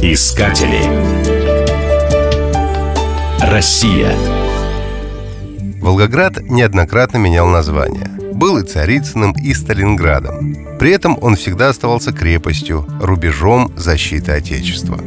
Искатели. 0.00 0.84
Россия. 3.40 4.14
Волгоград 5.82 6.40
неоднократно 6.42 7.16
менял 7.18 7.48
название. 7.48 8.06
Был 8.34 8.58
и 8.58 8.62
Царицыным, 8.62 9.32
и 9.32 9.52
Сталинградом. 9.52 10.78
При 10.78 10.92
этом 10.92 11.18
он 11.20 11.34
всегда 11.34 11.70
оставался 11.70 12.12
крепостью, 12.12 12.86
рубежом 13.00 13.72
защиты 13.76 14.30
Отечества. 14.30 15.00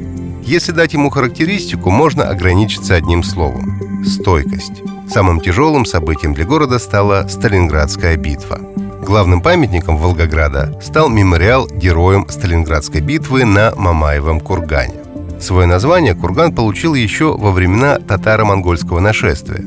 Если 0.44 0.74
дать 0.74 0.92
ему 0.92 1.10
характеристику, 1.10 1.92
можно 1.92 2.26
ограничиться 2.26 2.96
одним 2.96 3.24
словом– 3.24 4.04
стойкость. 4.06 4.84
Самым 5.10 5.40
тяжелым 5.40 5.86
событием 5.86 6.34
для 6.34 6.44
города 6.44 6.78
стала 6.78 7.26
Сталинградская 7.30 8.18
битва. 8.18 8.67
Главным 9.08 9.40
памятником 9.40 9.96
Волгограда 9.96 10.78
стал 10.82 11.08
мемориал 11.08 11.66
героям 11.66 12.28
Сталинградской 12.28 13.00
битвы 13.00 13.46
на 13.46 13.72
Мамаевом 13.78 14.42
кургане. 14.42 14.96
Свое 15.40 15.66
название 15.66 16.14
курган 16.14 16.54
получил 16.54 16.94
еще 16.94 17.38
во 17.38 17.54
времена 17.54 18.00
татаро-монгольского 18.00 19.00
нашествия. 19.00 19.64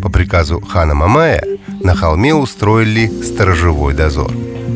По 0.00 0.10
приказу 0.10 0.60
хана 0.60 0.94
Мамая 0.94 1.42
на 1.82 1.96
холме 1.96 2.36
устроили 2.36 3.10
сторожевой 3.24 3.94
дозор. 3.94 4.30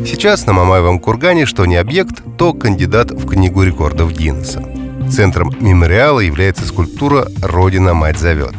Сейчас 0.04 0.46
на 0.46 0.52
Мамаевом 0.52 0.98
кургане 0.98 1.46
что 1.46 1.64
не 1.64 1.76
объект, 1.76 2.20
то 2.36 2.52
кандидат 2.52 3.12
в 3.12 3.24
Книгу 3.28 3.62
рекордов 3.62 4.10
Гиннесса. 4.10 4.64
Центром 5.12 5.54
мемориала 5.60 6.18
является 6.18 6.66
скульптура 6.66 7.28
«Родина 7.40 7.94
мать 7.94 8.18
зовет». 8.18 8.56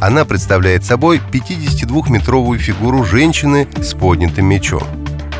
Она 0.00 0.24
представляет 0.24 0.82
собой 0.82 1.20
52-метровую 1.30 2.58
фигуру 2.58 3.04
женщины 3.04 3.68
с 3.82 3.92
поднятым 3.92 4.46
мечом. 4.46 4.82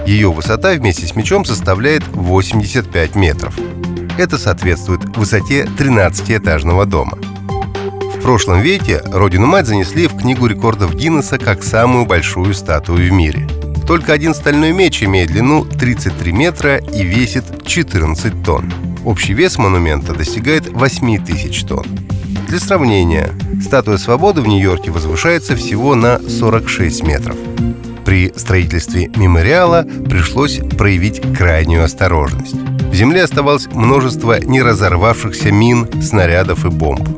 Ее 0.06 0.30
высота 0.30 0.72
вместе 0.72 1.06
с 1.06 1.16
мечом 1.16 1.46
составляет 1.46 2.06
85 2.08 3.14
метров. 3.14 3.58
Это 4.18 4.36
соответствует 4.36 5.16
высоте 5.16 5.64
13-этажного 5.64 6.84
дома. 6.84 7.18
В 8.16 8.20
прошлом 8.20 8.60
веке 8.60 9.00
Родину-мать 9.06 9.66
занесли 9.66 10.06
в 10.06 10.16
Книгу 10.18 10.46
рекордов 10.46 10.94
Гиннесса 10.94 11.38
как 11.38 11.62
самую 11.62 12.04
большую 12.04 12.52
статую 12.52 13.08
в 13.08 13.12
мире. 13.12 13.48
Только 13.86 14.12
один 14.12 14.34
стальной 14.34 14.72
меч 14.72 15.02
имеет 15.02 15.30
длину 15.30 15.64
33 15.64 16.32
метра 16.32 16.76
и 16.76 17.02
весит 17.02 17.64
14 17.64 18.44
тонн. 18.44 18.70
Общий 19.06 19.32
вес 19.32 19.56
монумента 19.56 20.12
достигает 20.12 20.68
8 20.68 21.24
тысяч 21.24 21.64
тонн. 21.64 21.86
Для 22.50 22.58
сравнения, 22.58 23.30
статуя 23.62 23.96
свободы 23.96 24.40
в 24.40 24.48
Нью-Йорке 24.48 24.90
возвышается 24.90 25.54
всего 25.54 25.94
на 25.94 26.18
46 26.18 27.04
метров. 27.04 27.36
При 28.04 28.32
строительстве 28.34 29.06
мемориала 29.14 29.86
пришлось 30.08 30.58
проявить 30.76 31.22
крайнюю 31.36 31.84
осторожность. 31.84 32.56
В 32.56 32.92
земле 32.92 33.22
оставалось 33.22 33.68
множество 33.68 34.40
неразорвавшихся 34.40 35.52
мин, 35.52 35.86
снарядов 36.02 36.64
и 36.64 36.70
бомб. 36.70 37.08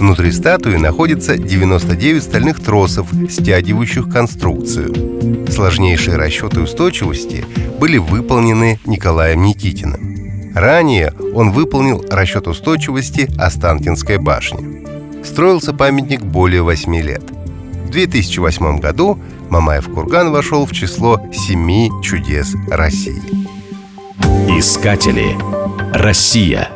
Внутри 0.00 0.32
статуи 0.32 0.74
находится 0.74 1.38
99 1.38 2.20
стальных 2.20 2.60
тросов, 2.60 3.06
стягивающих 3.30 4.08
конструкцию. 4.08 5.46
Сложнейшие 5.52 6.16
расчеты 6.16 6.62
устойчивости 6.62 7.44
были 7.78 7.98
выполнены 7.98 8.80
Николаем 8.86 9.44
Никитиным. 9.44 10.13
Ранее 10.54 11.12
он 11.34 11.50
выполнил 11.50 12.04
расчет 12.10 12.46
устойчивости 12.46 13.28
Останкинской 13.38 14.18
башни. 14.18 14.86
Строился 15.24 15.72
памятник 15.72 16.22
более 16.22 16.62
8 16.62 16.96
лет. 16.96 17.22
В 17.86 17.90
2008 17.90 18.78
году 18.78 19.18
Мамаев 19.50 19.92
курган 19.92 20.30
вошел 20.30 20.64
в 20.64 20.72
число 20.72 21.20
семи 21.32 21.90
чудес 22.02 22.54
России. 22.68 23.22
Искатели. 24.48 25.36
Россия. 25.92 26.68